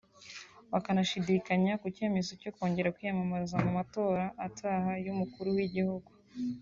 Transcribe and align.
bakanashidikanya 0.71 1.73
ku 1.81 1.85
cyemezo 1.95 2.31
cyo 2.41 2.51
kongera 2.55 2.93
kwiyamamaza 2.95 3.55
mu 3.63 3.71
matora 3.77 4.23
ataha 4.47 4.91
y’Umukuru 5.05 5.47
w’Igihugu 5.57 6.11